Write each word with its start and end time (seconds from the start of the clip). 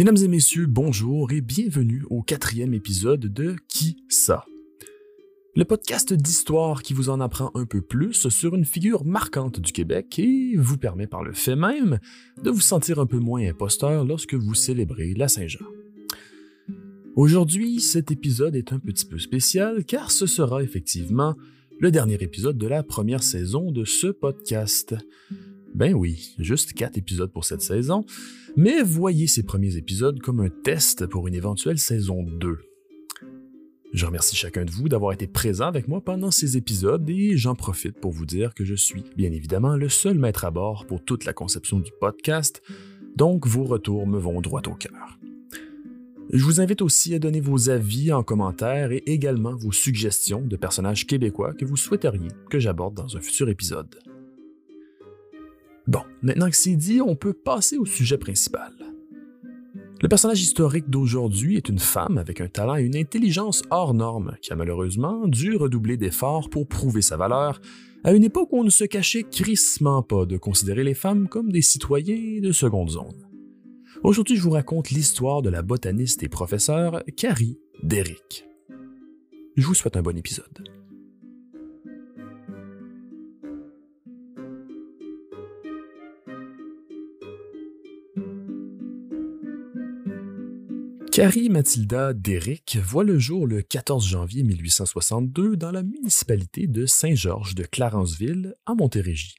Mesdames 0.00 0.16
et 0.24 0.28
messieurs, 0.28 0.64
bonjour 0.64 1.30
et 1.30 1.42
bienvenue 1.42 2.06
au 2.08 2.22
quatrième 2.22 2.72
épisode 2.72 3.20
de 3.20 3.56
Qui 3.68 4.02
ça? 4.08 4.46
Le 5.54 5.66
podcast 5.66 6.14
d'histoire 6.14 6.82
qui 6.82 6.94
vous 6.94 7.10
en 7.10 7.20
apprend 7.20 7.50
un 7.52 7.66
peu 7.66 7.82
plus 7.82 8.30
sur 8.30 8.54
une 8.54 8.64
figure 8.64 9.04
marquante 9.04 9.60
du 9.60 9.72
Québec 9.72 10.18
et 10.18 10.56
vous 10.56 10.78
permet 10.78 11.06
par 11.06 11.22
le 11.22 11.34
fait 11.34 11.54
même 11.54 11.98
de 12.42 12.48
vous 12.48 12.62
sentir 12.62 12.98
un 12.98 13.04
peu 13.04 13.18
moins 13.18 13.46
imposteur 13.46 14.06
lorsque 14.06 14.32
vous 14.32 14.54
célébrez 14.54 15.12
la 15.12 15.28
Saint-Jean. 15.28 15.66
Aujourd'hui, 17.14 17.78
cet 17.80 18.10
épisode 18.10 18.56
est 18.56 18.72
un 18.72 18.78
petit 18.78 19.04
peu 19.04 19.18
spécial 19.18 19.84
car 19.84 20.12
ce 20.12 20.24
sera 20.24 20.62
effectivement 20.62 21.36
le 21.78 21.90
dernier 21.90 22.16
épisode 22.22 22.56
de 22.56 22.66
la 22.66 22.82
première 22.82 23.22
saison 23.22 23.70
de 23.70 23.84
ce 23.84 24.06
podcast. 24.06 24.94
Ben 25.74 25.94
oui, 25.94 26.34
juste 26.38 26.72
quatre 26.72 26.98
épisodes 26.98 27.32
pour 27.32 27.44
cette 27.44 27.62
saison, 27.62 28.04
mais 28.56 28.82
voyez 28.82 29.26
ces 29.26 29.44
premiers 29.44 29.76
épisodes 29.76 30.18
comme 30.20 30.40
un 30.40 30.48
test 30.48 31.06
pour 31.06 31.28
une 31.28 31.34
éventuelle 31.34 31.78
saison 31.78 32.22
2. 32.22 32.58
Je 33.92 34.06
remercie 34.06 34.36
chacun 34.36 34.64
de 34.64 34.70
vous 34.70 34.88
d'avoir 34.88 35.12
été 35.12 35.26
présent 35.26 35.66
avec 35.66 35.88
moi 35.88 36.00
pendant 36.00 36.30
ces 36.30 36.56
épisodes 36.56 37.08
et 37.10 37.36
j'en 37.36 37.54
profite 37.54 37.98
pour 37.98 38.12
vous 38.12 38.26
dire 38.26 38.54
que 38.54 38.64
je 38.64 38.74
suis 38.74 39.04
bien 39.16 39.32
évidemment 39.32 39.76
le 39.76 39.88
seul 39.88 40.16
maître 40.16 40.44
à 40.44 40.50
bord 40.50 40.86
pour 40.86 41.04
toute 41.04 41.24
la 41.24 41.32
conception 41.32 41.80
du 41.80 41.90
podcast, 42.00 42.62
donc 43.16 43.46
vos 43.46 43.64
retours 43.64 44.06
me 44.06 44.18
vont 44.18 44.40
droit 44.40 44.62
au 44.66 44.74
cœur. 44.74 45.18
Je 46.32 46.44
vous 46.44 46.60
invite 46.60 46.82
aussi 46.82 47.14
à 47.14 47.18
donner 47.18 47.40
vos 47.40 47.70
avis 47.70 48.12
en 48.12 48.22
commentaire 48.22 48.92
et 48.92 49.02
également 49.06 49.56
vos 49.56 49.72
suggestions 49.72 50.42
de 50.42 50.56
personnages 50.56 51.06
québécois 51.06 51.54
que 51.54 51.64
vous 51.64 51.76
souhaiteriez 51.76 52.28
que 52.48 52.60
j'aborde 52.60 52.94
dans 52.94 53.16
un 53.16 53.20
futur 53.20 53.48
épisode. 53.48 53.96
Bon, 55.90 56.02
maintenant 56.22 56.48
que 56.48 56.56
c'est 56.56 56.76
dit, 56.76 57.00
on 57.00 57.16
peut 57.16 57.32
passer 57.32 57.76
au 57.76 57.84
sujet 57.84 58.16
principal. 58.16 58.72
Le 60.00 60.08
personnage 60.08 60.40
historique 60.40 60.88
d'aujourd'hui 60.88 61.56
est 61.56 61.68
une 61.68 61.80
femme 61.80 62.16
avec 62.16 62.40
un 62.40 62.46
talent 62.46 62.76
et 62.76 62.84
une 62.84 62.94
intelligence 62.94 63.64
hors 63.70 63.92
norme 63.92 64.36
qui 64.40 64.52
a 64.52 64.56
malheureusement 64.56 65.26
dû 65.26 65.56
redoubler 65.56 65.96
d'efforts 65.96 66.48
pour 66.48 66.68
prouver 66.68 67.02
sa 67.02 67.16
valeur 67.16 67.60
à 68.04 68.12
une 68.12 68.22
époque 68.22 68.52
où 68.52 68.60
on 68.60 68.64
ne 68.64 68.70
se 68.70 68.84
cachait 68.84 69.24
crissement 69.24 70.04
pas 70.04 70.26
de 70.26 70.36
considérer 70.36 70.84
les 70.84 70.94
femmes 70.94 71.26
comme 71.26 71.50
des 71.50 71.60
citoyens 71.60 72.40
de 72.40 72.52
seconde 72.52 72.90
zone. 72.90 73.26
Aujourd'hui, 74.04 74.36
je 74.36 74.42
vous 74.42 74.50
raconte 74.50 74.90
l'histoire 74.90 75.42
de 75.42 75.50
la 75.50 75.62
botaniste 75.62 76.22
et 76.22 76.28
professeure 76.28 77.02
Carrie 77.16 77.58
Derrick. 77.82 78.46
Je 79.56 79.66
vous 79.66 79.74
souhaite 79.74 79.96
un 79.96 80.02
bon 80.02 80.16
épisode. 80.16 80.79
Carrie 91.20 91.50
Mathilda 91.50 92.14
Derrick 92.14 92.78
voit 92.82 93.04
le 93.04 93.18
jour 93.18 93.46
le 93.46 93.60
14 93.60 94.08
janvier 94.08 94.42
1862 94.42 95.54
dans 95.54 95.70
la 95.70 95.82
municipalité 95.82 96.66
de 96.66 96.86
Saint-Georges 96.86 97.54
de 97.54 97.64
Clarenceville, 97.64 98.54
en 98.64 98.74
Montérégie. 98.74 99.34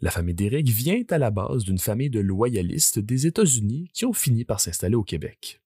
La 0.00 0.10
famille 0.10 0.34
Derrick 0.34 0.66
vient 0.66 1.02
à 1.10 1.18
la 1.18 1.30
base 1.30 1.64
d'une 1.64 1.78
famille 1.78 2.08
de 2.08 2.20
loyalistes 2.20 3.00
des 3.00 3.26
États-Unis 3.26 3.90
qui 3.92 4.06
ont 4.06 4.14
fini 4.14 4.46
par 4.46 4.60
s'installer 4.60 4.94
au 4.94 5.02
Québec. 5.02 5.60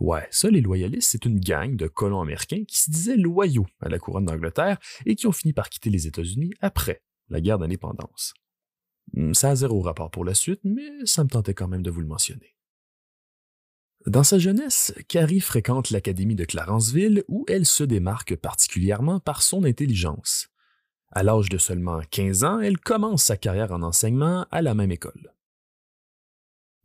Ouais, 0.00 0.26
ça, 0.32 0.50
les 0.50 0.62
loyalistes, 0.62 1.12
c'est 1.12 1.26
une 1.26 1.38
gang 1.38 1.76
de 1.76 1.86
colons 1.86 2.20
américains 2.20 2.64
qui 2.66 2.80
se 2.80 2.90
disaient 2.90 3.16
loyaux 3.16 3.68
à 3.78 3.88
la 3.88 4.00
couronne 4.00 4.24
d'Angleterre 4.24 4.80
et 5.06 5.14
qui 5.14 5.28
ont 5.28 5.32
fini 5.32 5.52
par 5.52 5.70
quitter 5.70 5.90
les 5.90 6.08
États-Unis 6.08 6.54
après 6.60 7.02
la 7.28 7.40
guerre 7.40 7.60
d'indépendance. 7.60 8.34
Hmm, 9.12 9.32
ça 9.32 9.50
a 9.50 9.54
zéro 9.54 9.80
rapport 9.80 10.10
pour 10.10 10.24
la 10.24 10.34
suite, 10.34 10.62
mais 10.64 10.90
ça 11.04 11.22
me 11.22 11.28
tentait 11.28 11.54
quand 11.54 11.68
même 11.68 11.84
de 11.84 11.90
vous 11.92 12.00
le 12.00 12.08
mentionner. 12.08 12.56
Dans 14.06 14.24
sa 14.24 14.38
jeunesse, 14.38 14.94
Carrie 15.08 15.40
fréquente 15.40 15.90
l'Académie 15.90 16.34
de 16.34 16.46
Clarenceville 16.46 17.22
où 17.28 17.44
elle 17.48 17.66
se 17.66 17.84
démarque 17.84 18.34
particulièrement 18.34 19.20
par 19.20 19.42
son 19.42 19.64
intelligence. 19.64 20.48
À 21.10 21.22
l'âge 21.22 21.50
de 21.50 21.58
seulement 21.58 22.00
15 22.10 22.44
ans, 22.44 22.60
elle 22.60 22.78
commence 22.78 23.24
sa 23.24 23.36
carrière 23.36 23.72
en 23.72 23.82
enseignement 23.82 24.46
à 24.50 24.62
la 24.62 24.74
même 24.74 24.90
école. 24.90 25.34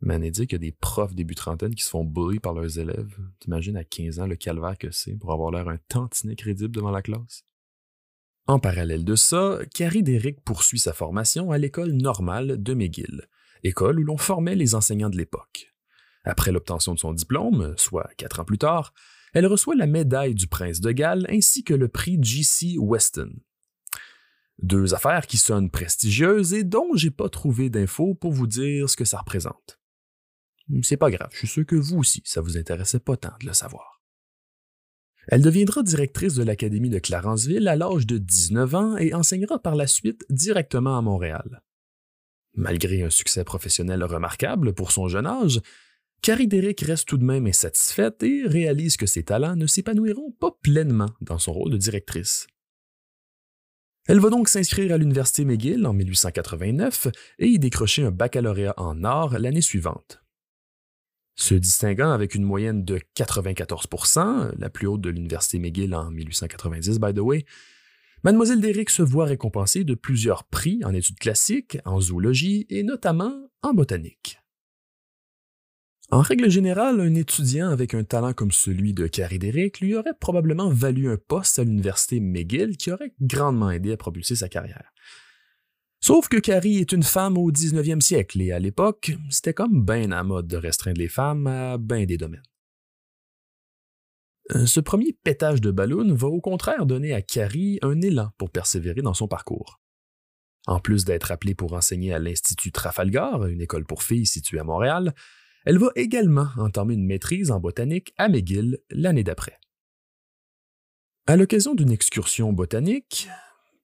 Mané 0.00 0.30
dit 0.30 0.46
qu'il 0.46 0.56
y 0.56 0.56
a 0.56 0.58
des 0.58 0.72
profs 0.72 1.14
début 1.14 1.34
trentaine 1.34 1.74
qui 1.74 1.82
se 1.82 1.88
font 1.88 2.04
bully 2.04 2.38
par 2.38 2.52
leurs 2.52 2.78
élèves. 2.78 3.16
T'imagines 3.38 3.78
à 3.78 3.84
15 3.84 4.20
ans 4.20 4.26
le 4.26 4.36
calvaire 4.36 4.76
que 4.76 4.90
c'est 4.90 5.16
pour 5.16 5.32
avoir 5.32 5.50
l'air 5.50 5.68
un 5.68 5.78
tantinet 5.88 6.36
crédible 6.36 6.74
devant 6.74 6.90
la 6.90 7.00
classe? 7.00 7.44
En 8.46 8.58
parallèle 8.58 9.06
de 9.06 9.16
ça, 9.16 9.60
Carrie 9.74 10.02
Derrick 10.02 10.42
poursuit 10.42 10.78
sa 10.78 10.92
formation 10.92 11.50
à 11.50 11.56
l'école 11.56 11.92
normale 11.92 12.62
de 12.62 12.74
McGill, 12.74 13.26
école 13.64 14.00
où 14.00 14.04
l'on 14.04 14.18
formait 14.18 14.54
les 14.54 14.74
enseignants 14.74 15.10
de 15.10 15.16
l'époque. 15.16 15.75
Après 16.26 16.50
l'obtention 16.50 16.92
de 16.92 16.98
son 16.98 17.12
diplôme, 17.12 17.74
soit 17.78 18.10
quatre 18.16 18.40
ans 18.40 18.44
plus 18.44 18.58
tard, 18.58 18.92
elle 19.32 19.46
reçoit 19.46 19.76
la 19.76 19.86
médaille 19.86 20.34
du 20.34 20.48
prince 20.48 20.80
de 20.80 20.90
Galles 20.90 21.26
ainsi 21.30 21.62
que 21.62 21.72
le 21.72 21.88
prix 21.88 22.18
G.C. 22.20 22.76
Weston. 22.78 23.32
Deux 24.60 24.92
affaires 24.92 25.26
qui 25.26 25.36
sonnent 25.36 25.70
prestigieuses 25.70 26.52
et 26.52 26.64
dont 26.64 26.90
j'ai 26.94 27.10
pas 27.10 27.28
trouvé 27.28 27.70
d'infos 27.70 28.14
pour 28.14 28.32
vous 28.32 28.48
dire 28.48 28.90
ce 28.90 28.96
que 28.96 29.04
ça 29.04 29.18
représente. 29.18 29.78
C'est 30.82 30.96
pas 30.96 31.12
grave, 31.12 31.28
je 31.32 31.38
suis 31.38 31.46
sûr 31.46 31.64
que 31.64 31.76
vous 31.76 31.98
aussi, 31.98 32.22
ça 32.24 32.40
vous 32.40 32.58
intéressait 32.58 32.98
pas 32.98 33.16
tant 33.16 33.34
de 33.40 33.46
le 33.46 33.52
savoir. 33.52 34.02
Elle 35.28 35.42
deviendra 35.42 35.82
directrice 35.82 36.34
de 36.34 36.42
l'Académie 36.42 36.90
de 36.90 36.98
Clarenceville 36.98 37.68
à 37.68 37.76
l'âge 37.76 38.06
de 38.06 38.18
19 38.18 38.74
ans 38.74 38.96
et 38.96 39.14
enseignera 39.14 39.60
par 39.60 39.76
la 39.76 39.86
suite 39.86 40.24
directement 40.30 40.98
à 40.98 41.02
Montréal. 41.02 41.62
Malgré 42.54 43.02
un 43.02 43.10
succès 43.10 43.44
professionnel 43.44 44.02
remarquable 44.02 44.72
pour 44.72 44.90
son 44.90 45.08
jeune 45.08 45.26
âge, 45.26 45.60
Carrie 46.22 46.48
Derrick 46.48 46.80
reste 46.80 47.06
tout 47.06 47.18
de 47.18 47.24
même 47.24 47.46
insatisfaite 47.46 48.22
et 48.22 48.42
réalise 48.46 48.96
que 48.96 49.06
ses 49.06 49.22
talents 49.22 49.56
ne 49.56 49.66
s'épanouiront 49.66 50.32
pas 50.32 50.50
pleinement 50.62 51.10
dans 51.20 51.38
son 51.38 51.52
rôle 51.52 51.70
de 51.70 51.76
directrice. 51.76 52.46
Elle 54.08 54.20
va 54.20 54.30
donc 54.30 54.48
s'inscrire 54.48 54.92
à 54.92 54.98
l'Université 54.98 55.44
McGill 55.44 55.84
en 55.84 55.92
1889 55.92 57.08
et 57.40 57.46
y 57.46 57.58
décrocher 57.58 58.04
un 58.04 58.12
baccalauréat 58.12 58.74
en 58.76 59.02
art 59.02 59.38
l'année 59.38 59.60
suivante. 59.60 60.22
Se 61.34 61.54
distinguant 61.54 62.12
avec 62.12 62.34
une 62.34 62.44
moyenne 62.44 62.84
de 62.84 63.00
94% 63.16 64.52
la 64.58 64.70
plus 64.70 64.86
haute 64.86 65.02
de 65.02 65.10
l'Université 65.10 65.58
McGill 65.58 65.94
en 65.94 66.10
1890, 66.10 66.98
by 66.98 67.12
the 67.12 67.18
way, 67.18 67.44
Mademoiselle 68.22 68.60
Derrick 68.60 68.90
se 68.90 69.02
voit 69.02 69.26
récompensée 69.26 69.84
de 69.84 69.94
plusieurs 69.94 70.44
prix 70.44 70.80
en 70.84 70.94
études 70.94 71.18
classiques, 71.18 71.78
en 71.84 72.00
zoologie 72.00 72.66
et 72.70 72.82
notamment 72.82 73.50
en 73.62 73.74
botanique. 73.74 74.40
En 76.10 76.20
règle 76.20 76.48
générale, 76.48 77.00
un 77.00 77.14
étudiant 77.16 77.70
avec 77.70 77.92
un 77.92 78.04
talent 78.04 78.32
comme 78.32 78.52
celui 78.52 78.94
de 78.94 79.08
Carrie 79.08 79.40
Derrick 79.40 79.80
lui 79.80 79.96
aurait 79.96 80.14
probablement 80.18 80.68
valu 80.68 81.10
un 81.10 81.16
poste 81.16 81.58
à 81.58 81.64
l'université 81.64 82.20
McGill 82.20 82.76
qui 82.76 82.92
aurait 82.92 83.12
grandement 83.20 83.72
aidé 83.72 83.92
à 83.92 83.96
propulser 83.96 84.36
sa 84.36 84.48
carrière. 84.48 84.92
Sauf 86.00 86.28
que 86.28 86.36
Carrie 86.36 86.78
est 86.78 86.92
une 86.92 87.02
femme 87.02 87.36
au 87.36 87.50
19e 87.50 88.00
siècle 88.00 88.40
et 88.40 88.52
à 88.52 88.60
l'époque, 88.60 89.12
c'était 89.30 89.54
comme 89.54 89.84
bien 89.84 90.12
à 90.12 90.22
mode 90.22 90.46
de 90.46 90.56
restreindre 90.56 91.00
les 91.00 91.08
femmes 91.08 91.48
à 91.48 91.78
bien 91.78 92.04
des 92.04 92.18
domaines. 92.18 92.42
Euh, 94.54 94.66
ce 94.66 94.78
premier 94.78 95.12
pétage 95.12 95.60
de 95.60 95.72
ballon 95.72 96.14
va 96.14 96.28
au 96.28 96.40
contraire 96.40 96.86
donner 96.86 97.12
à 97.14 97.22
Carrie 97.22 97.80
un 97.82 98.00
élan 98.00 98.30
pour 98.38 98.50
persévérer 98.50 99.02
dans 99.02 99.14
son 99.14 99.26
parcours. 99.26 99.80
En 100.68 100.78
plus 100.78 101.04
d'être 101.04 101.32
appelée 101.32 101.56
pour 101.56 101.72
enseigner 101.72 102.12
à 102.12 102.20
l'Institut 102.20 102.70
Trafalgar, 102.70 103.46
une 103.46 103.60
école 103.60 103.84
pour 103.84 104.04
filles 104.04 104.26
située 104.26 104.60
à 104.60 104.64
Montréal, 104.64 105.12
elle 105.66 105.78
va 105.78 105.88
également 105.96 106.48
entamer 106.56 106.94
une 106.94 107.04
maîtrise 107.04 107.50
en 107.50 107.60
botanique 107.60 108.14
à 108.16 108.28
McGill 108.28 108.78
l'année 108.88 109.24
d'après. 109.24 109.58
À 111.26 111.36
l'occasion 111.36 111.74
d'une 111.74 111.90
excursion 111.90 112.52
botanique, 112.52 113.28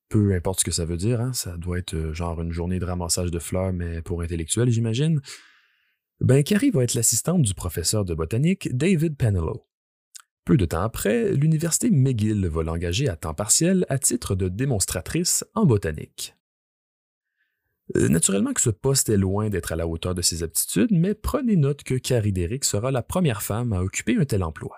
peu 0.09 0.33
importe 0.33 0.61
ce 0.61 0.65
que 0.65 0.71
ça 0.71 0.85
veut 0.85 0.97
dire, 0.97 1.21
hein, 1.21 1.33
ça 1.33 1.57
doit 1.57 1.79
être 1.79 1.95
euh, 1.95 2.15
genre 2.15 2.41
une 2.41 2.53
journée 2.53 2.79
de 2.79 2.85
ramassage 2.85 3.33
de 3.33 3.39
fleurs, 3.41 3.73
mais 3.73 4.01
pour 4.01 4.23
intellectuels, 4.23 4.71
j'imagine, 4.71 5.21
ben 6.21 6.45
Carrie 6.45 6.71
va 6.71 6.85
être 6.85 6.95
l'assistante 6.95 7.43
du 7.43 7.53
professeur 7.53 8.05
de 8.05 8.15
botanique 8.15 8.75
David 8.77 9.17
Penelow. 9.17 9.67
Peu 10.45 10.57
de 10.57 10.67
temps 10.67 10.83
après, 10.83 11.33
l'université 11.33 11.91
McGill 11.91 12.47
va 12.47 12.63
l'engager 12.63 13.09
à 13.09 13.17
temps 13.17 13.35
partiel 13.35 13.87
à 13.89 13.99
titre 13.99 14.37
de 14.37 14.49
démonstratrice 14.49 15.45
en 15.55 15.67
botanique. 15.67 16.37
Euh, 17.97 18.09
naturellement 18.09 18.53
que 18.53 18.61
ce 18.61 18.71
poste 18.71 19.09
est 19.09 19.17
loin 19.17 19.51
d'être 19.51 19.73
à 19.73 19.77
la 19.77 19.87
hauteur 19.87 20.15
de 20.15 20.23
ses 20.23 20.43
aptitudes, 20.43 20.93
mais 20.93 21.15
prenez 21.15 21.57
note 21.57 21.83
que 21.83 21.95
Carrie 21.95 22.33
Derrick 22.33 22.65
sera 22.65 22.91
la 22.91 23.03
première 23.03 23.43
femme 23.43 23.73
à 23.73 23.83
occuper 23.83 24.17
un 24.17 24.25
tel 24.25 24.43
emploi. 24.43 24.77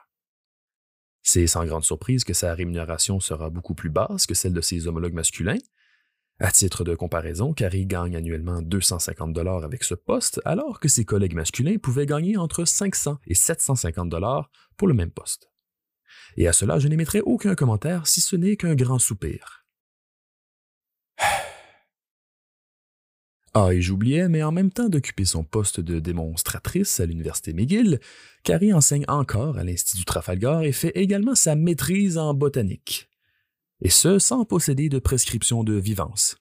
C'est 1.23 1.47
sans 1.47 1.65
grande 1.65 1.85
surprise 1.85 2.25
que 2.25 2.35
sa 2.35 2.55
rémunération 2.55 3.21
sera 3.21 3.51
beaucoup 3.51 3.75
plus 3.75 3.89
basse 3.89 4.27
que 4.27 4.35
celle 4.35 4.53
de 4.53 4.61
ses 4.61 4.89
homologues 4.89 5.15
masculins. 5.15 5.59
À 6.41 6.51
titre 6.51 6.85
de 6.85 6.95
comparaison, 6.95 7.53
Carrie 7.55 7.87
gagne 7.87 8.17
annuellement 8.17 8.61
250 8.61 9.33
dollars 9.33 9.65
avec 9.65 9.85
ce 9.85 9.95
poste, 9.95 10.41
alors 10.45 10.81
que 10.81 10.89
ses 10.89 11.05
collègues 11.05 11.35
masculins 11.35 11.79
pouvaient 11.79 12.07
gagner 12.07 12.37
entre 12.37 12.65
500 12.65 13.21
et 13.27 13.35
750 13.35 14.09
dollars 14.09 14.51
pour 14.77 14.89
le 14.89 14.95
même 14.95 15.13
poste. 15.13 15.51
Et 16.37 16.49
à 16.49 16.53
cela, 16.53 16.79
je 16.79 16.89
n'émettrai 16.89 17.21
aucun 17.21 17.55
commentaire 17.55 18.07
si 18.07 18.21
ce 18.21 18.37
n'est 18.37 18.57
qu'un 18.57 18.75
grand 18.75 18.99
soupir. 18.99 19.64
Ah, 23.57 23.73
et 23.73 23.81
j'oubliais, 23.81 24.29
mais 24.29 24.43
en 24.43 24.51
même 24.51 24.73
temps 24.73 24.89
d'occuper 24.89 25.25
son 25.25 25.45
poste 25.45 25.79
de 25.79 26.01
démonstratrice 26.01 26.99
à 26.99 27.07
l'Université 27.07 27.53
McGill, 27.53 28.01
Carrie 28.43 28.73
enseigne 28.73 29.05
encore 29.07 29.59
à 29.59 29.63
l'Institut 29.63 30.05
Trafalgar 30.05 30.65
et 30.65 30.73
fait 30.73 30.91
également 30.97 31.37
sa 31.37 31.55
maîtrise 31.55 32.19
en 32.19 32.35
botanique. 32.35 33.09
Et 33.81 33.91
ce, 33.91 34.19
sans 34.19 34.45
posséder 34.45 34.89
de 34.89 34.99
prescription 34.99 35.63
de 35.63 35.75
vivance. 35.75 36.37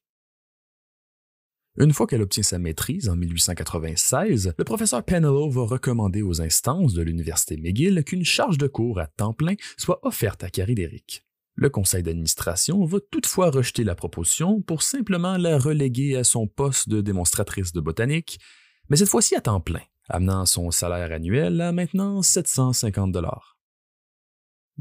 Une 1.77 1.94
fois 1.94 2.07
qu'elle 2.07 2.24
obtient 2.24 2.42
sa 2.42 2.57
maîtrise 2.57 3.10
en 3.10 3.16
1896, 3.16 4.56
le 4.57 4.63
professeur 4.63 5.04
Penello 5.04 5.51
va 5.51 5.63
recommander 5.63 6.24
aux 6.24 6.42
instances 6.42 6.95
de 6.95 7.04
l'Université 7.04 7.57
McGill 7.57 8.04
qu'une 8.04 8.25
charge 8.25 8.57
de 8.57 8.68
cours 8.68 9.00
à 9.00 9.06
temps 9.06 9.33
plein 9.33 9.56
soit 9.77 10.00
offerte 10.04 10.44
à 10.44 10.50
Carrie 10.50 10.75
Derrick. 10.75 11.24
Le 11.63 11.69
conseil 11.69 12.04
d'administration 12.04 12.83
va 12.83 13.00
toutefois 13.10 13.50
rejeter 13.50 13.86
la 13.86 13.95
proposition 13.95 14.62
pour 14.62 14.83
simplement 14.83 15.38
la 15.38 15.57
reléguer 15.57 16.18
à 16.18 16.25
son 16.25 16.45
poste 16.45 16.89
de 16.89 17.00
démonstratrice 17.00 17.71
de 17.71 17.80
botanique, 17.80 18.38
mais 18.89 18.98
cette 18.98 19.07
fois-ci 19.07 19.33
à 19.38 19.39
temps 19.39 19.62
plein, 19.62 19.80
amenant 20.10 20.45
son 20.45 20.71
salaire 20.71 21.13
annuel 21.13 21.62
à 21.62 21.71
maintenant 21.71 22.21
750 22.21 23.13
dollars. 23.13 23.57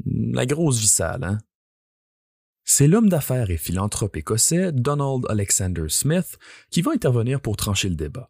La 0.05 0.45
grosse 0.45 0.77
vie 0.77 0.89
sale, 0.89 1.23
hein? 1.23 1.37
C'est 2.65 2.89
l'homme 2.89 3.07
d'affaires 3.07 3.49
et 3.49 3.55
philanthrope 3.55 4.17
écossais 4.17 4.73
Donald 4.73 5.25
Alexander 5.29 5.87
Smith 5.87 6.37
qui 6.69 6.81
va 6.81 6.91
intervenir 6.91 7.39
pour 7.39 7.55
trancher 7.55 7.87
le 7.87 7.95
débat. 7.95 8.29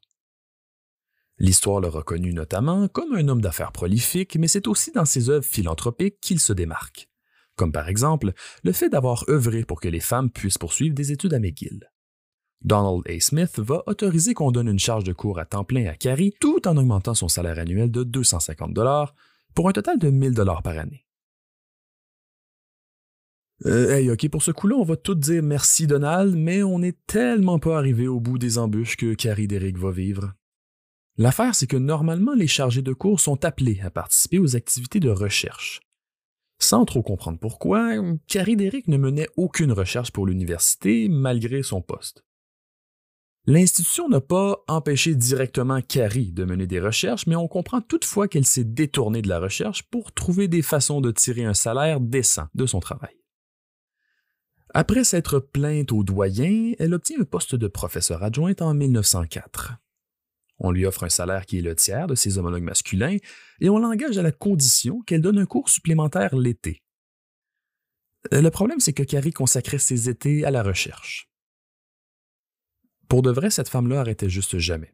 L'histoire 1.39 1.79
le 1.79 1.87
reconnu 1.87 2.35
notamment 2.35 2.87
comme 2.87 3.15
un 3.15 3.27
homme 3.29 3.41
d'affaires 3.41 3.71
prolifique, 3.71 4.35
mais 4.35 4.47
c'est 4.47 4.67
aussi 4.67 4.91
dans 4.91 5.05
ses 5.05 5.31
œuvres 5.31 5.43
philanthropiques 5.43 6.19
qu'il 6.21 6.39
se 6.39 6.53
démarque 6.53 7.09
comme 7.55 7.71
par 7.71 7.89
exemple 7.89 8.33
le 8.63 8.71
fait 8.71 8.89
d'avoir 8.89 9.25
œuvré 9.29 9.63
pour 9.63 9.79
que 9.79 9.87
les 9.87 9.99
femmes 9.99 10.29
puissent 10.29 10.57
poursuivre 10.57 10.95
des 10.95 11.11
études 11.11 11.33
à 11.33 11.39
McGill. 11.39 11.89
Donald 12.63 13.01
A. 13.07 13.19
Smith 13.19 13.59
va 13.59 13.83
autoriser 13.87 14.33
qu'on 14.33 14.51
donne 14.51 14.69
une 14.69 14.79
charge 14.79 15.03
de 15.03 15.13
cours 15.13 15.39
à 15.39 15.45
temps 15.45 15.65
plein 15.65 15.85
à 15.87 15.95
Carrie 15.95 16.33
tout 16.39 16.65
en 16.67 16.77
augmentant 16.77 17.13
son 17.13 17.27
salaire 17.27 17.59
annuel 17.59 17.91
de 17.91 18.03
250 18.03 18.73
dollars 18.73 19.13
pour 19.53 19.67
un 19.67 19.73
total 19.73 19.99
de 19.99 20.09
1000 20.09 20.33
dollars 20.33 20.63
par 20.63 20.77
année. 20.77 21.05
Euh, 23.65 23.91
hey, 23.91 24.11
ok, 24.11 24.29
pour 24.29 24.43
ce 24.43 24.51
coup-là, 24.51 24.75
on 24.75 24.83
va 24.83 24.95
tout 24.95 25.15
dire 25.15 25.43
merci 25.43 25.87
Donald, 25.87 26.35
mais 26.35 26.63
on 26.63 26.79
n'est 26.79 26.97
tellement 27.07 27.59
pas 27.59 27.77
arrivé 27.77 28.07
au 28.07 28.19
bout 28.19 28.37
des 28.37 28.57
embûches 28.57 28.97
que 28.97 29.13
Carrie 29.13 29.47
Derrick 29.47 29.77
va 29.77 29.91
vivre. 29.91 30.33
L'affaire, 31.17 31.55
c'est 31.55 31.67
que 31.67 31.77
normalement, 31.77 32.33
les 32.33 32.47
chargés 32.47 32.81
de 32.81 32.93
cours 32.93 33.19
sont 33.19 33.45
appelés 33.45 33.79
à 33.81 33.91
participer 33.91 34.39
aux 34.39 34.55
activités 34.55 34.99
de 34.99 35.09
recherche. 35.09 35.79
Sans 36.63 36.85
trop 36.85 37.03
comprendre 37.03 37.39
pourquoi, 37.39 37.91
Carrie 38.25 38.55
Derrick 38.55 38.87
ne 38.87 38.95
menait 38.95 39.27
aucune 39.35 39.73
recherche 39.73 40.11
pour 40.11 40.25
l'université 40.25 41.09
malgré 41.09 41.61
son 41.61 41.81
poste. 41.81 42.23
L'institution 43.45 44.07
n'a 44.07 44.21
pas 44.21 44.63
empêché 44.69 45.13
directement 45.13 45.81
Carrie 45.81 46.31
de 46.31 46.45
mener 46.45 46.65
des 46.65 46.79
recherches, 46.79 47.27
mais 47.27 47.35
on 47.35 47.49
comprend 47.49 47.81
toutefois 47.81 48.29
qu'elle 48.29 48.45
s'est 48.45 48.63
détournée 48.63 49.21
de 49.21 49.27
la 49.27 49.39
recherche 49.39 49.83
pour 49.83 50.13
trouver 50.13 50.47
des 50.47 50.61
façons 50.61 51.01
de 51.01 51.11
tirer 51.11 51.43
un 51.43 51.53
salaire 51.53 51.99
décent 51.99 52.47
de 52.55 52.65
son 52.65 52.79
travail. 52.79 53.17
Après 54.73 55.03
s'être 55.03 55.39
plainte 55.39 55.91
au 55.91 56.05
doyen, 56.05 56.71
elle 56.79 56.93
obtient 56.93 57.19
un 57.19 57.25
poste 57.25 57.55
de 57.55 57.67
professeur 57.67 58.23
adjointe 58.23 58.61
en 58.61 58.73
1904. 58.73 59.82
On 60.63 60.71
lui 60.71 60.85
offre 60.85 61.03
un 61.03 61.09
salaire 61.09 61.45
qui 61.45 61.59
est 61.59 61.61
le 61.61 61.75
tiers 61.75 62.07
de 62.07 62.15
ses 62.15 62.37
homologues 62.37 62.63
masculins 62.63 63.17
et 63.59 63.69
on 63.69 63.77
l'engage 63.77 64.17
à 64.17 64.21
la 64.21 64.31
condition 64.31 65.01
qu'elle 65.01 65.21
donne 65.21 65.37
un 65.37 65.45
cours 65.45 65.69
supplémentaire 65.69 66.35
l'été. 66.35 66.81
Euh, 68.33 68.41
le 68.41 68.49
problème, 68.49 68.79
c'est 68.79 68.93
que 68.93 69.03
Carrie 69.03 69.33
consacrait 69.33 69.77
ses 69.77 70.09
étés 70.09 70.45
à 70.45 70.51
la 70.51 70.63
recherche. 70.63 71.29
Pour 73.09 73.21
de 73.21 73.29
vrai, 73.29 73.49
cette 73.49 73.67
femme-là 73.67 73.99
arrêtait 73.99 74.29
juste 74.29 74.57
jamais. 74.57 74.93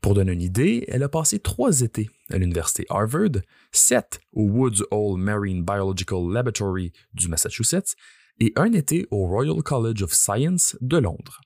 Pour 0.00 0.14
donner 0.14 0.32
une 0.32 0.42
idée, 0.42 0.84
elle 0.86 1.02
a 1.02 1.08
passé 1.08 1.40
trois 1.40 1.80
étés 1.80 2.08
à 2.30 2.38
l'université 2.38 2.86
Harvard, 2.88 3.42
sept 3.72 4.20
au 4.32 4.42
Woods 4.44 4.84
Hole 4.92 5.18
Marine 5.18 5.64
Biological 5.64 6.30
Laboratory 6.30 6.92
du 7.12 7.26
Massachusetts 7.26 7.96
et 8.38 8.52
un 8.54 8.72
été 8.72 9.08
au 9.10 9.26
Royal 9.26 9.60
College 9.64 10.02
of 10.02 10.12
Science 10.12 10.76
de 10.80 10.98
Londres. 10.98 11.40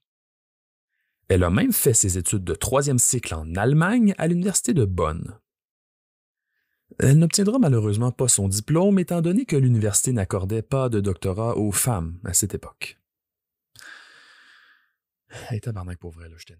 Elle 1.31 1.45
a 1.45 1.51
même 1.51 1.73
fait 1.73 1.95
ses 1.95 2.19
études 2.19 2.43
de 2.43 2.57
troisième 2.57 2.99
cycle 2.99 3.37
en 3.37 3.55
Allemagne 3.55 4.17
à 4.19 4.27
l'université 4.27 4.75
de 4.75 4.85
Bonn. 4.85 5.39
Elle 6.99 7.21
n'obtiendra 7.21 7.61
malheureusement 7.61 8.11
pas 8.11 8.27
son 8.27 8.49
diplôme 8.49 8.99
étant 8.99 9.23
donné 9.23 9.45
que 9.45 9.55
l'université 9.55 10.13
n'accordait 10.13 10.63
pas 10.63 10.89
de 10.89 10.99
doctorat 10.99 11.57
aux 11.57 11.71
femmes 11.71 12.19
à 12.25 12.35
cette 12.35 12.55
époque. 12.55 12.99
Tabarnak 15.63 16.01
pour 16.01 16.11
vrai, 16.11 16.29
là, 16.29 16.35
je 16.37 16.47
tenais. 16.47 16.59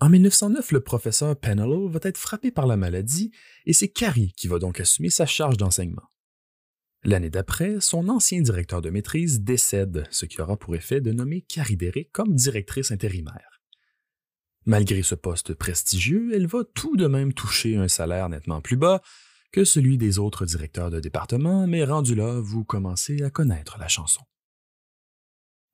En 0.00 0.10
1909, 0.10 0.72
le 0.72 0.80
professeur 0.80 1.34
Penello 1.34 1.88
va 1.88 2.00
être 2.02 2.18
frappé 2.18 2.50
par 2.50 2.66
la 2.66 2.76
maladie 2.76 3.32
et 3.64 3.72
c'est 3.72 3.88
Carrie 3.88 4.34
qui 4.36 4.48
va 4.48 4.58
donc 4.58 4.80
assumer 4.80 5.08
sa 5.08 5.24
charge 5.24 5.56
d'enseignement. 5.56 6.10
L'année 7.02 7.30
d'après, 7.30 7.80
son 7.80 8.08
ancien 8.08 8.42
directeur 8.42 8.82
de 8.82 8.90
maîtrise 8.90 9.40
décède, 9.40 10.06
ce 10.10 10.26
qui 10.26 10.40
aura 10.40 10.58
pour 10.58 10.76
effet 10.76 11.00
de 11.00 11.12
nommer 11.12 11.40
Carrie 11.42 11.76
Derrick 11.76 12.12
comme 12.12 12.34
directrice 12.34 12.90
intérimaire. 12.90 13.60
Malgré 14.66 15.02
ce 15.02 15.14
poste 15.14 15.54
prestigieux, 15.54 16.30
elle 16.34 16.46
va 16.46 16.64
tout 16.74 16.96
de 16.96 17.06
même 17.06 17.32
toucher 17.32 17.76
un 17.76 17.88
salaire 17.88 18.28
nettement 18.28 18.60
plus 18.60 18.76
bas 18.76 19.00
que 19.50 19.64
celui 19.64 19.96
des 19.96 20.18
autres 20.18 20.44
directeurs 20.44 20.90
de 20.90 21.00
département, 21.00 21.66
mais 21.66 21.84
rendu 21.84 22.14
là, 22.14 22.38
vous 22.40 22.64
commencez 22.64 23.22
à 23.22 23.30
connaître 23.30 23.78
la 23.78 23.88
chanson. 23.88 24.20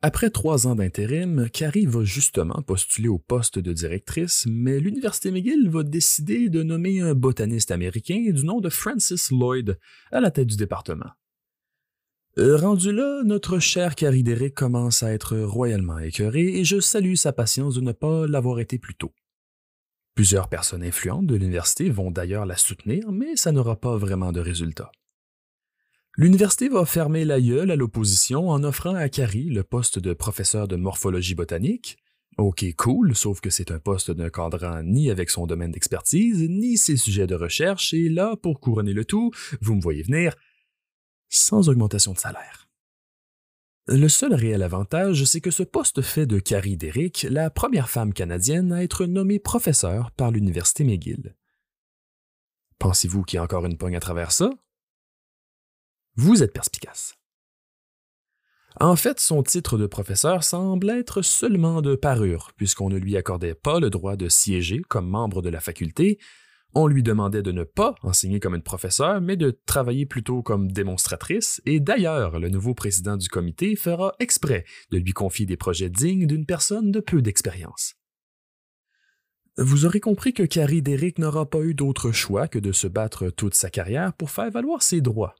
Après 0.06 0.30
trois 0.30 0.68
ans 0.68 0.76
d'intérim, 0.76 1.50
Carrie 1.50 1.84
va 1.84 2.04
justement 2.04 2.62
postuler 2.62 3.08
au 3.08 3.18
poste 3.18 3.58
de 3.58 3.72
directrice, 3.72 4.46
mais 4.48 4.78
l'Université 4.78 5.32
McGill 5.32 5.68
va 5.68 5.82
décider 5.82 6.48
de 6.48 6.62
nommer 6.62 7.00
un 7.00 7.12
botaniste 7.12 7.72
américain 7.72 8.30
du 8.32 8.44
nom 8.44 8.60
de 8.60 8.68
Francis 8.68 9.32
Lloyd 9.32 9.80
à 10.12 10.20
la 10.20 10.30
tête 10.30 10.46
du 10.46 10.54
département. 10.54 11.10
Euh, 12.38 12.56
rendu 12.56 12.92
là, 12.92 13.24
notre 13.24 13.58
cher 13.58 13.96
Carrie 13.96 14.22
Derrick 14.22 14.54
commence 14.54 15.02
à 15.02 15.12
être 15.12 15.36
royalement 15.38 15.98
écœurée 15.98 16.56
et 16.56 16.64
je 16.64 16.78
salue 16.78 17.14
sa 17.14 17.32
patience 17.32 17.74
de 17.74 17.80
ne 17.80 17.90
pas 17.90 18.28
l'avoir 18.28 18.60
été 18.60 18.78
plus 18.78 18.94
tôt. 18.94 19.12
Plusieurs 20.14 20.48
personnes 20.48 20.84
influentes 20.84 21.26
de 21.26 21.34
l'université 21.34 21.90
vont 21.90 22.12
d'ailleurs 22.12 22.46
la 22.46 22.56
soutenir, 22.56 23.10
mais 23.10 23.34
ça 23.34 23.50
n'aura 23.50 23.74
pas 23.74 23.96
vraiment 23.96 24.30
de 24.30 24.38
résultat. 24.38 24.92
L'université 26.18 26.70
va 26.70 26.86
fermer 26.86 27.26
la 27.26 27.38
gueule 27.38 27.70
à 27.70 27.76
l'opposition 27.76 28.48
en 28.48 28.64
offrant 28.64 28.94
à 28.94 29.10
Carrie 29.10 29.50
le 29.50 29.62
poste 29.62 29.98
de 29.98 30.14
professeur 30.14 30.66
de 30.66 30.76
morphologie 30.76 31.34
botanique. 31.34 31.98
Ok, 32.38 32.64
cool, 32.78 33.14
sauf 33.14 33.42
que 33.42 33.50
c'est 33.50 33.70
un 33.70 33.78
poste 33.78 34.08
ne 34.08 34.30
cadrant 34.30 34.82
ni 34.82 35.10
avec 35.10 35.28
son 35.28 35.46
domaine 35.46 35.72
d'expertise, 35.72 36.48
ni 36.48 36.78
ses 36.78 36.96
sujets 36.96 37.26
de 37.26 37.34
recherche, 37.34 37.92
et 37.92 38.08
là, 38.08 38.34
pour 38.34 38.60
couronner 38.60 38.94
le 38.94 39.04
tout, 39.04 39.30
vous 39.60 39.74
me 39.74 39.82
voyez 39.82 40.02
venir, 40.02 40.34
sans 41.28 41.68
augmentation 41.68 42.14
de 42.14 42.18
salaire. 42.18 42.66
Le 43.86 44.08
seul 44.08 44.32
réel 44.32 44.62
avantage, 44.62 45.24
c'est 45.24 45.42
que 45.42 45.50
ce 45.50 45.62
poste 45.64 46.00
fait 46.00 46.26
de 46.26 46.38
Carrie 46.38 46.78
Derrick 46.78 47.26
la 47.28 47.50
première 47.50 47.90
femme 47.90 48.14
canadienne 48.14 48.72
à 48.72 48.82
être 48.82 49.04
nommée 49.04 49.38
professeur 49.38 50.12
par 50.12 50.30
l'Université 50.30 50.82
McGill. 50.82 51.36
Pensez-vous 52.78 53.22
qu'il 53.22 53.36
y 53.36 53.38
a 53.38 53.42
encore 53.42 53.66
une 53.66 53.76
pogne 53.76 53.96
à 53.96 54.00
travers 54.00 54.32
ça? 54.32 54.50
Vous 56.16 56.42
êtes 56.42 56.52
perspicace. 56.52 57.14
En 58.78 58.96
fait, 58.96 59.20
son 59.20 59.42
titre 59.42 59.78
de 59.78 59.86
professeur 59.86 60.44
semble 60.44 60.90
être 60.90 61.22
seulement 61.22 61.80
de 61.80 61.94
parure, 61.94 62.52
puisqu'on 62.56 62.90
ne 62.90 62.98
lui 62.98 63.16
accordait 63.16 63.54
pas 63.54 63.80
le 63.80 63.88
droit 63.88 64.16
de 64.16 64.28
siéger 64.28 64.82
comme 64.88 65.08
membre 65.08 65.40
de 65.40 65.48
la 65.48 65.60
faculté, 65.60 66.18
on 66.74 66.86
lui 66.86 67.02
demandait 67.02 67.42
de 67.42 67.52
ne 67.52 67.64
pas 67.64 67.94
enseigner 68.02 68.38
comme 68.38 68.54
une 68.54 68.62
professeure, 68.62 69.22
mais 69.22 69.36
de 69.38 69.58
travailler 69.64 70.04
plutôt 70.04 70.42
comme 70.42 70.70
démonstratrice, 70.70 71.62
et 71.64 71.80
d'ailleurs, 71.80 72.38
le 72.38 72.50
nouveau 72.50 72.74
président 72.74 73.16
du 73.16 73.28
comité 73.28 73.76
fera 73.76 74.12
exprès 74.18 74.66
de 74.90 74.98
lui 74.98 75.12
confier 75.12 75.46
des 75.46 75.56
projets 75.56 75.88
dignes 75.88 76.26
d'une 76.26 76.44
personne 76.44 76.90
de 76.92 77.00
peu 77.00 77.22
d'expérience. 77.22 77.94
Vous 79.56 79.86
aurez 79.86 80.00
compris 80.00 80.34
que 80.34 80.42
Carrie 80.42 80.82
Derrick 80.82 81.18
n'aura 81.18 81.48
pas 81.48 81.62
eu 81.62 81.72
d'autre 81.72 82.12
choix 82.12 82.46
que 82.46 82.58
de 82.58 82.72
se 82.72 82.86
battre 82.86 83.30
toute 83.30 83.54
sa 83.54 83.70
carrière 83.70 84.12
pour 84.12 84.30
faire 84.30 84.50
valoir 84.50 84.82
ses 84.82 85.00
droits 85.00 85.34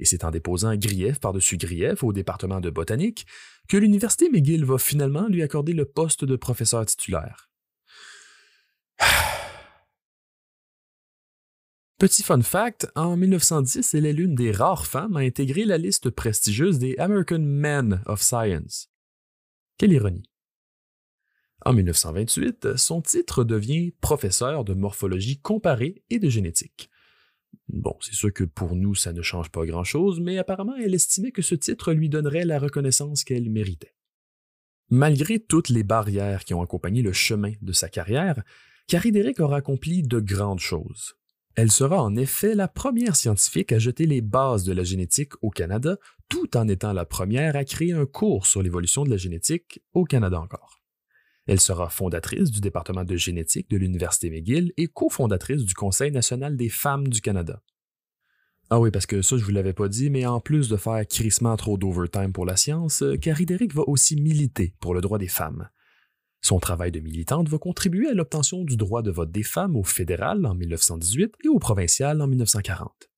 et 0.00 0.04
c'est 0.04 0.24
en 0.24 0.30
déposant 0.30 0.76
grief 0.76 1.20
par-dessus 1.20 1.56
grief 1.56 2.02
au 2.02 2.12
département 2.12 2.60
de 2.60 2.70
botanique 2.70 3.26
que 3.68 3.76
l'Université 3.76 4.28
McGill 4.30 4.64
va 4.64 4.78
finalement 4.78 5.28
lui 5.28 5.42
accorder 5.42 5.72
le 5.72 5.84
poste 5.84 6.24
de 6.24 6.36
professeur 6.36 6.84
titulaire. 6.86 7.50
Petit 11.98 12.22
fun 12.22 12.42
fact, 12.42 12.88
en 12.96 13.16
1910, 13.16 13.94
elle 13.94 14.06
est 14.06 14.12
l'une 14.12 14.34
des 14.34 14.50
rares 14.50 14.86
femmes 14.86 15.16
à 15.16 15.20
intégrer 15.20 15.64
la 15.64 15.78
liste 15.78 16.10
prestigieuse 16.10 16.78
des 16.80 16.96
American 16.98 17.38
Men 17.38 18.02
of 18.06 18.20
Science. 18.20 18.88
Quelle 19.78 19.92
ironie. 19.92 20.28
En 21.64 21.72
1928, 21.72 22.76
son 22.76 23.02
titre 23.02 23.44
devient 23.44 23.92
professeur 24.00 24.64
de 24.64 24.74
morphologie 24.74 25.38
comparée 25.38 26.02
et 26.10 26.18
de 26.18 26.28
génétique. 26.28 26.90
Bon, 27.68 27.96
c'est 28.00 28.14
sûr 28.14 28.32
que 28.32 28.44
pour 28.44 28.76
nous, 28.76 28.94
ça 28.94 29.12
ne 29.12 29.22
change 29.22 29.50
pas 29.50 29.64
grand-chose, 29.64 30.20
mais 30.20 30.38
apparemment, 30.38 30.76
elle 30.76 30.94
estimait 30.94 31.32
que 31.32 31.42
ce 31.42 31.54
titre 31.54 31.92
lui 31.92 32.08
donnerait 32.08 32.44
la 32.44 32.58
reconnaissance 32.58 33.24
qu'elle 33.24 33.50
méritait. 33.50 33.94
Malgré 34.90 35.38
toutes 35.40 35.70
les 35.70 35.84
barrières 35.84 36.44
qui 36.44 36.52
ont 36.52 36.62
accompagné 36.62 37.00
le 37.00 37.12
chemin 37.12 37.52
de 37.62 37.72
sa 37.72 37.88
carrière, 37.88 38.42
Carrie 38.88 39.12
Derrick 39.12 39.40
aura 39.40 39.56
accompli 39.56 40.02
de 40.02 40.20
grandes 40.20 40.60
choses. 40.60 41.14
Elle 41.54 41.70
sera 41.70 42.02
en 42.02 42.16
effet 42.16 42.54
la 42.54 42.68
première 42.68 43.16
scientifique 43.16 43.72
à 43.72 43.78
jeter 43.78 44.06
les 44.06 44.20
bases 44.20 44.64
de 44.64 44.72
la 44.72 44.84
génétique 44.84 45.32
au 45.42 45.50
Canada, 45.50 45.96
tout 46.28 46.56
en 46.56 46.68
étant 46.68 46.92
la 46.92 47.04
première 47.04 47.56
à 47.56 47.64
créer 47.64 47.92
un 47.92 48.06
cours 48.06 48.46
sur 48.46 48.62
l'évolution 48.62 49.04
de 49.04 49.10
la 49.10 49.16
génétique 49.16 49.82
au 49.92 50.04
Canada 50.04 50.40
encore. 50.40 50.81
Elle 51.46 51.60
sera 51.60 51.88
fondatrice 51.88 52.50
du 52.50 52.60
département 52.60 53.04
de 53.04 53.16
génétique 53.16 53.68
de 53.70 53.76
l'Université 53.76 54.30
McGill 54.30 54.72
et 54.76 54.86
cofondatrice 54.86 55.64
du 55.64 55.74
Conseil 55.74 56.12
national 56.12 56.56
des 56.56 56.68
femmes 56.68 57.08
du 57.08 57.20
Canada. 57.20 57.62
Ah 58.70 58.80
oui, 58.80 58.90
parce 58.90 59.06
que 59.06 59.20
ça, 59.22 59.36
je 59.36 59.44
vous 59.44 59.50
l'avais 59.50 59.74
pas 59.74 59.88
dit, 59.88 60.08
mais 60.08 60.24
en 60.24 60.40
plus 60.40 60.68
de 60.68 60.76
faire 60.76 61.06
crissement 61.06 61.56
trop 61.56 61.76
d'overtime 61.76 62.32
pour 62.32 62.46
la 62.46 62.56
science, 62.56 63.04
Carrie 63.20 63.44
Derrick 63.44 63.74
va 63.74 63.82
aussi 63.86 64.16
militer 64.16 64.74
pour 64.80 64.94
le 64.94 65.00
droit 65.00 65.18
des 65.18 65.28
femmes. 65.28 65.68
Son 66.40 66.58
travail 66.58 66.90
de 66.90 67.00
militante 67.00 67.48
va 67.48 67.58
contribuer 67.58 68.08
à 68.08 68.14
l'obtention 68.14 68.64
du 68.64 68.76
droit 68.76 69.02
de 69.02 69.10
vote 69.10 69.30
des 69.30 69.42
femmes 69.42 69.76
au 69.76 69.84
fédéral 69.84 70.44
en 70.46 70.54
1918 70.54 71.34
et 71.44 71.48
au 71.48 71.58
provincial 71.58 72.20
en 72.22 72.26
1940. 72.26 73.11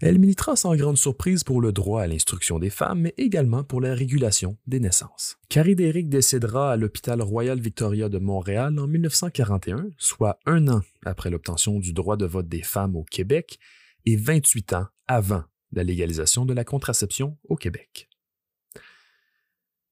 Elle 0.00 0.18
militera 0.18 0.56
sans 0.56 0.76
grande 0.76 0.98
surprise 0.98 1.44
pour 1.44 1.60
le 1.60 1.72
droit 1.72 2.02
à 2.02 2.06
l'instruction 2.06 2.58
des 2.58 2.70
femmes, 2.70 3.00
mais 3.00 3.14
également 3.16 3.64
pour 3.64 3.80
la 3.80 3.94
régulation 3.94 4.56
des 4.66 4.80
naissances. 4.80 5.38
Carrie 5.48 5.76
Derrick 5.76 6.08
décédera 6.08 6.72
à 6.72 6.76
l'hôpital 6.76 7.22
Royal 7.22 7.58
Victoria 7.58 8.08
de 8.08 8.18
Montréal 8.18 8.78
en 8.78 8.86
1941, 8.86 9.90
soit 9.96 10.38
un 10.46 10.68
an 10.68 10.82
après 11.04 11.30
l'obtention 11.30 11.78
du 11.78 11.92
droit 11.92 12.16
de 12.16 12.26
vote 12.26 12.48
des 12.48 12.62
femmes 12.62 12.96
au 12.96 13.04
Québec 13.04 13.58
et 14.04 14.16
28 14.16 14.72
ans 14.74 14.86
avant 15.08 15.44
la 15.72 15.82
légalisation 15.82 16.44
de 16.44 16.54
la 16.54 16.64
contraception 16.64 17.36
au 17.48 17.56
Québec. 17.56 18.08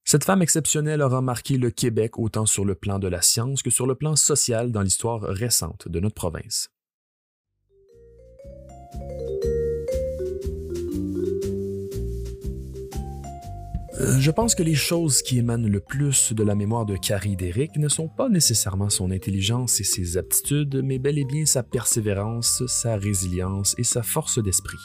Cette 0.05 0.25
femme 0.25 0.43
exceptionnelle 0.43 1.01
aura 1.01 1.23
marqué 1.23 1.57
le 1.57 1.71
Québec 1.71 2.19
autant 2.19 2.45
sur 2.45 2.67
le 2.67 2.75
plan 2.75 2.99
de 2.99 3.09
la 3.09 3.23
science 3.23 3.63
que 3.63 3.71
sur 3.71 3.87
le 3.87 3.95
plan 3.95 4.17
social 4.17 4.71
dans 4.71 4.83
l'histoire 4.83 5.23
récente 5.23 5.89
de 5.89 5.99
notre 5.99 6.15
province. 6.15 6.74
Je 13.97 14.31
pense 14.31 14.55
que 14.55 14.63
les 14.63 14.75
choses 14.75 15.23
qui 15.23 15.39
émanent 15.39 15.69
le 15.69 15.81
plus 15.81 16.33
de 16.33 16.43
la 16.43 16.55
mémoire 16.55 16.85
de 16.85 16.97
Carrie 16.97 17.37
Derrick 17.37 17.77
ne 17.77 17.89
sont 17.89 18.09
pas 18.09 18.29
nécessairement 18.29 18.91
son 18.91 19.11
intelligence 19.13 19.81
et 19.81 19.85
ses 19.85 20.17
aptitudes, 20.17 20.81
mais 20.83 20.99
bel 20.99 21.19
et 21.19 21.25
bien 21.25 21.47
sa 21.47 21.63
persévérance, 21.63 22.65
sa 22.67 22.97
résilience 22.97 23.75
et 23.79 23.85
sa 23.85 24.03
force 24.03 24.43
d'esprit. 24.43 24.79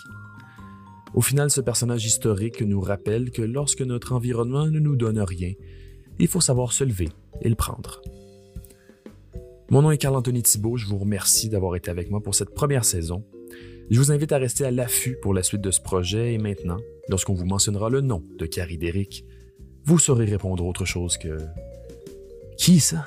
Au 1.16 1.22
final, 1.22 1.50
ce 1.50 1.62
personnage 1.62 2.06
historique 2.06 2.62
nous 2.62 2.82
rappelle 2.82 3.32
que 3.32 3.42
lorsque 3.42 3.82
notre 3.82 4.13
environnement 4.13 4.68
ne 4.68 4.80
nous 4.80 4.96
donne 4.96 5.20
rien, 5.20 5.54
il 6.20 6.28
faut 6.28 6.42
savoir 6.42 6.72
se 6.72 6.84
lever 6.84 7.10
et 7.42 7.50
le 7.50 7.56
prendre. 7.56 8.01
Mon 9.72 9.82
nom 9.82 9.92
est 9.92 9.98
Carl-Anthony 9.98 10.44
Thibault, 10.44 10.78
je 10.78 10.86
vous 10.86 10.98
remercie 10.98 11.50
d'avoir 11.50 11.75
été 11.75 11.89
avec 11.89 12.12
moi 12.12 12.22
pour 12.22 12.36
cette 12.36 12.54
première 12.54 12.86
saison. 12.86 13.24
Je 13.89 13.98
vous 13.98 14.12
invite 14.12 14.31
à 14.31 14.38
rester 14.38 14.65
à 14.65 14.72
l'affût 14.72 15.17
pour 15.19 15.34
la 15.34 15.41
suite 15.41 15.62
de 15.62 15.72
ce 15.72 15.81
projet 15.81 16.36
et 16.36 16.38
maintenant, 16.38 16.77
lorsqu'on 17.08 17.34
vous 17.34 17.46
mentionnera 17.46 17.89
le 17.89 18.01
nom 18.01 18.24
de 18.38 18.46
Carrie 18.46 18.77
Derrick, 18.77 19.25
vous 19.84 19.98
saurez 19.98 20.25
répondre 20.25 20.63
autre 20.63 20.86
chose 20.86 21.17
que 21.17 21.39
Qui 22.55 22.79
ça? 22.79 23.05